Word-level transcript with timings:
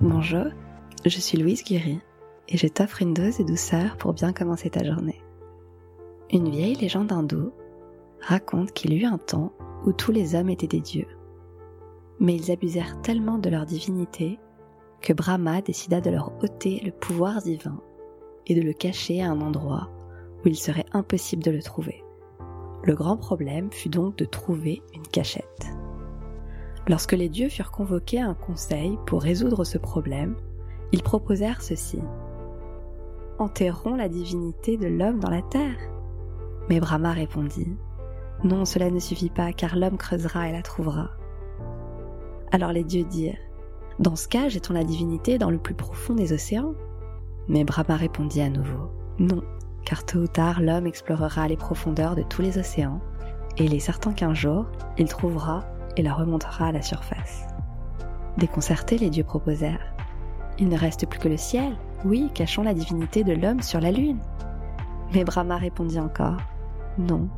Bonjour, 0.00 0.46
je 1.04 1.20
suis 1.20 1.38
Louise 1.38 1.62
Guéry 1.62 2.00
et 2.48 2.56
je 2.56 2.66
t'offre 2.66 3.00
une 3.00 3.14
dose 3.14 3.38
de 3.38 3.44
douceur 3.44 3.96
pour 3.96 4.12
bien 4.12 4.32
commencer 4.32 4.68
ta 4.68 4.82
journée. 4.82 5.22
Une 6.32 6.50
vieille 6.50 6.74
légende 6.74 7.12
hindoue 7.12 7.52
raconte 8.20 8.72
qu'il 8.72 8.92
y 8.92 9.02
eut 9.02 9.06
un 9.06 9.18
temps 9.18 9.52
où 9.86 9.92
tous 9.92 10.10
les 10.10 10.34
hommes 10.34 10.48
étaient 10.48 10.66
des 10.66 10.80
dieux. 10.80 11.06
Mais 12.18 12.34
ils 12.34 12.50
abusèrent 12.50 13.00
tellement 13.02 13.38
de 13.38 13.48
leur 13.48 13.66
divinité 13.66 14.40
que 15.00 15.12
Brahma 15.12 15.62
décida 15.62 16.00
de 16.00 16.10
leur 16.10 16.32
ôter 16.42 16.80
le 16.84 16.90
pouvoir 16.90 17.40
divin 17.40 17.80
et 18.48 18.56
de 18.56 18.62
le 18.62 18.72
cacher 18.72 19.22
à 19.22 19.30
un 19.30 19.40
endroit 19.40 19.90
où 20.44 20.48
il 20.48 20.56
serait 20.56 20.86
impossible 20.92 21.44
de 21.44 21.52
le 21.52 21.62
trouver. 21.62 22.02
Le 22.82 22.96
grand 22.96 23.16
problème 23.16 23.70
fut 23.70 23.90
donc 23.90 24.16
de 24.16 24.24
trouver 24.24 24.82
une 24.92 25.06
cachette. 25.06 25.68
Lorsque 26.86 27.12
les 27.12 27.30
dieux 27.30 27.48
furent 27.48 27.70
convoqués 27.70 28.20
à 28.20 28.28
un 28.28 28.34
conseil 28.34 28.98
pour 29.06 29.22
résoudre 29.22 29.64
ce 29.64 29.78
problème, 29.78 30.36
ils 30.92 31.02
proposèrent 31.02 31.62
ceci. 31.62 31.98
Enterrons 33.38 33.96
la 33.96 34.08
divinité 34.08 34.76
de 34.76 34.86
l'homme 34.86 35.18
dans 35.18 35.30
la 35.30 35.42
terre. 35.42 35.78
Mais 36.68 36.80
Brahma 36.80 37.12
répondit, 37.12 37.74
Non, 38.44 38.66
cela 38.66 38.90
ne 38.90 38.98
suffit 38.98 39.30
pas, 39.30 39.52
car 39.52 39.76
l'homme 39.76 39.96
creusera 39.96 40.48
et 40.48 40.52
la 40.52 40.62
trouvera. 40.62 41.10
Alors 42.52 42.72
les 42.72 42.84
dieux 42.84 43.04
dirent, 43.04 43.38
Dans 43.98 44.14
ce 44.14 44.28
cas, 44.28 44.48
jetons 44.48 44.74
la 44.74 44.84
divinité 44.84 45.38
dans 45.38 45.50
le 45.50 45.58
plus 45.58 45.74
profond 45.74 46.14
des 46.14 46.34
océans. 46.34 46.74
Mais 47.48 47.64
Brahma 47.64 47.96
répondit 47.96 48.42
à 48.42 48.50
nouveau, 48.50 48.90
Non, 49.18 49.42
car 49.86 50.04
tôt 50.04 50.18
ou 50.18 50.26
tard 50.26 50.60
l'homme 50.60 50.86
explorera 50.86 51.48
les 51.48 51.56
profondeurs 51.56 52.14
de 52.14 52.22
tous 52.22 52.42
les 52.42 52.58
océans, 52.58 53.00
et 53.56 53.64
il 53.64 53.74
est 53.74 53.80
certain 53.80 54.12
qu'un 54.12 54.34
jour, 54.34 54.66
il 54.98 55.08
trouvera 55.08 55.64
et 55.96 56.02
la 56.02 56.14
remontera 56.14 56.66
à 56.66 56.72
la 56.72 56.82
surface. 56.82 57.46
Déconcertés, 58.38 58.98
les 58.98 59.10
dieux 59.10 59.24
proposèrent. 59.24 59.94
Il 60.58 60.68
ne 60.68 60.78
reste 60.78 61.06
plus 61.06 61.18
que 61.18 61.28
le 61.28 61.36
ciel, 61.36 61.76
oui, 62.04 62.30
cachons 62.34 62.62
la 62.62 62.74
divinité 62.74 63.24
de 63.24 63.32
l'homme 63.32 63.62
sur 63.62 63.80
la 63.80 63.90
lune. 63.90 64.18
Mais 65.12 65.24
Brahma 65.24 65.56
répondit 65.56 66.00
encore. 66.00 66.38
Non, 66.98 67.28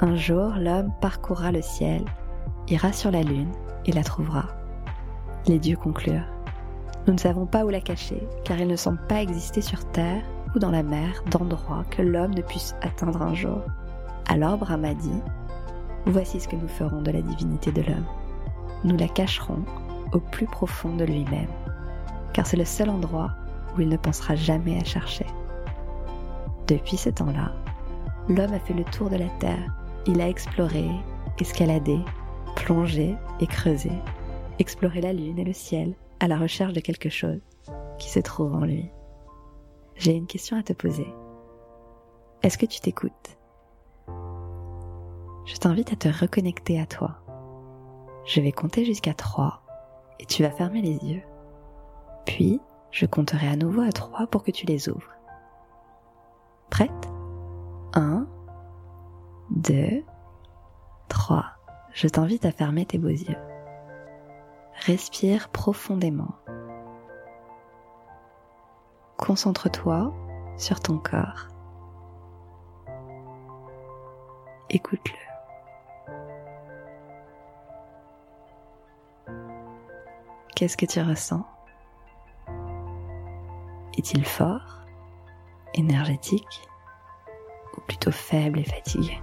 un 0.00 0.16
jour 0.16 0.54
l'homme 0.58 0.92
parcourra 1.00 1.52
le 1.52 1.62
ciel, 1.62 2.04
ira 2.68 2.92
sur 2.92 3.10
la 3.10 3.22
lune 3.22 3.52
et 3.86 3.92
la 3.92 4.02
trouvera. 4.02 4.46
Les 5.46 5.58
dieux 5.58 5.76
conclurent. 5.76 6.26
Nous 7.06 7.14
ne 7.14 7.18
savons 7.18 7.46
pas 7.46 7.64
où 7.64 7.68
la 7.68 7.80
cacher, 7.80 8.26
car 8.44 8.58
il 8.58 8.68
ne 8.68 8.76
semble 8.76 9.00
pas 9.08 9.22
exister 9.22 9.60
sur 9.60 9.84
terre 9.90 10.22
ou 10.54 10.58
dans 10.58 10.70
la 10.70 10.82
mer 10.82 11.22
d'endroit 11.30 11.84
que 11.90 12.02
l'homme 12.02 12.34
ne 12.34 12.42
puisse 12.42 12.76
atteindre 12.82 13.22
un 13.22 13.34
jour. 13.34 13.60
Alors 14.28 14.58
Brahma 14.58 14.94
dit 14.94 15.20
Voici 16.06 16.40
ce 16.40 16.48
que 16.48 16.56
nous 16.56 16.68
ferons 16.68 17.02
de 17.02 17.10
la 17.10 17.22
divinité 17.22 17.70
de 17.70 17.82
l'homme. 17.82 18.06
Nous 18.84 18.96
la 18.96 19.08
cacherons 19.08 19.64
au 20.12 20.18
plus 20.18 20.46
profond 20.46 20.96
de 20.96 21.04
lui-même, 21.04 21.48
car 22.32 22.46
c'est 22.46 22.56
le 22.56 22.64
seul 22.64 22.90
endroit 22.90 23.30
où 23.76 23.80
il 23.80 23.88
ne 23.88 23.96
pensera 23.96 24.34
jamais 24.34 24.78
à 24.78 24.84
chercher. 24.84 25.26
Depuis 26.66 26.96
ce 26.96 27.10
temps-là, 27.10 27.52
l'homme 28.28 28.52
a 28.52 28.58
fait 28.58 28.74
le 28.74 28.84
tour 28.84 29.10
de 29.10 29.16
la 29.16 29.28
Terre. 29.38 29.72
Il 30.06 30.20
a 30.20 30.28
exploré, 30.28 30.90
escaladé, 31.38 32.00
plongé 32.56 33.16
et 33.40 33.46
creusé, 33.46 33.92
exploré 34.58 35.00
la 35.00 35.12
lune 35.12 35.38
et 35.38 35.44
le 35.44 35.52
ciel 35.52 35.94
à 36.20 36.28
la 36.28 36.36
recherche 36.36 36.72
de 36.72 36.80
quelque 36.80 37.08
chose 37.08 37.40
qui 37.98 38.10
se 38.10 38.20
trouve 38.20 38.54
en 38.54 38.64
lui. 38.64 38.90
J'ai 39.96 40.12
une 40.12 40.26
question 40.26 40.56
à 40.56 40.62
te 40.62 40.72
poser. 40.72 41.06
Est-ce 42.42 42.58
que 42.58 42.66
tu 42.66 42.80
t'écoutes? 42.80 43.38
Je 45.44 45.56
t'invite 45.56 45.92
à 45.92 45.96
te 45.96 46.08
reconnecter 46.08 46.80
à 46.80 46.86
toi. 46.86 47.16
Je 48.24 48.40
vais 48.40 48.52
compter 48.52 48.84
jusqu'à 48.84 49.14
3 49.14 49.62
et 50.20 50.26
tu 50.26 50.42
vas 50.42 50.50
fermer 50.50 50.82
les 50.82 50.96
yeux. 51.04 51.22
Puis, 52.24 52.60
je 52.92 53.06
compterai 53.06 53.48
à 53.48 53.56
nouveau 53.56 53.82
à 53.82 53.90
3 53.90 54.26
pour 54.28 54.44
que 54.44 54.52
tu 54.52 54.66
les 54.66 54.88
ouvres. 54.88 55.12
Prête? 56.70 57.08
1, 57.94 58.26
2, 59.50 60.04
3. 61.08 61.44
Je 61.92 62.08
t'invite 62.08 62.46
à 62.46 62.52
fermer 62.52 62.86
tes 62.86 62.98
beaux 62.98 63.08
yeux. 63.08 63.36
Respire 64.86 65.48
profondément. 65.48 66.34
Concentre-toi 69.18 70.14
sur 70.56 70.80
ton 70.80 70.98
corps. 70.98 71.48
Écoute-le. 74.70 75.31
Qu'est-ce 80.54 80.76
que 80.76 80.86
tu 80.86 81.00
ressens? 81.00 81.44
Est-il 83.98 84.24
fort, 84.24 84.84
énergétique 85.74 86.62
ou 87.76 87.80
plutôt 87.82 88.12
faible 88.12 88.58
et 88.60 88.64
fatigué? 88.64 89.18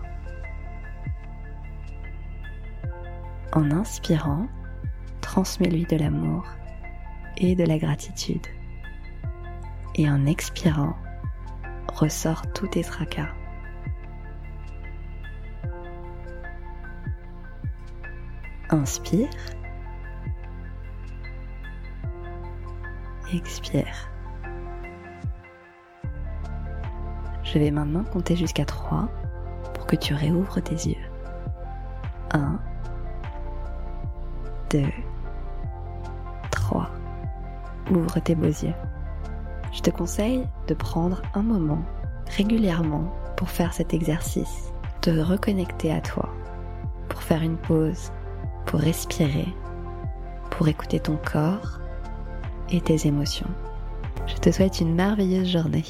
En 3.54 3.72
inspirant, 3.72 4.48
transmets-lui 5.22 5.86
de 5.86 5.98
l'amour 5.98 6.46
et 7.38 7.56
de 7.56 7.64
la 7.64 7.78
gratitude. 7.78 8.46
Et 9.96 10.10
en 10.10 10.26
expirant, 10.26 10.96
ressors 11.94 12.52
tous 12.54 12.68
tes 12.68 12.84
tracas. 12.84 13.30
Inspire. 18.70 19.30
Expire. 23.34 24.10
Je 27.44 27.58
vais 27.58 27.72
maintenant 27.72 28.04
compter 28.04 28.36
jusqu'à 28.36 28.66
3 28.66 29.10
pour 29.74 29.88
que 29.88 29.96
tu 29.96 30.14
réouvres 30.14 30.62
tes 30.62 30.76
yeux. 30.76 31.06
1, 32.32 32.60
2, 34.72 34.84
3. 36.52 36.90
Ouvre 37.92 38.20
tes 38.20 38.36
beaux 38.36 38.46
yeux. 38.46 38.76
Je 39.72 39.82
te 39.82 39.90
conseille 39.90 40.48
de 40.68 40.74
prendre 40.74 41.22
un 41.34 41.42
moment 41.42 41.84
régulièrement 42.38 43.12
pour 43.36 43.50
faire 43.50 43.74
cet 43.74 43.94
exercice, 43.94 44.72
te 45.02 45.10
reconnecter 45.10 45.92
à 45.92 46.02
toi, 46.02 46.30
pour 47.08 47.24
faire 47.24 47.42
une 47.42 47.58
pause, 47.58 48.12
pour 48.66 48.80
respirer, 48.80 49.48
pour 50.52 50.68
écouter 50.68 51.00
ton 51.00 51.18
corps 51.18 51.80
et 52.72 52.82
tes 52.82 53.08
émotions. 53.08 53.50
Je 54.28 54.36
te 54.36 54.52
souhaite 54.52 54.80
une 54.80 54.94
merveilleuse 54.94 55.50
journée. 55.50 55.86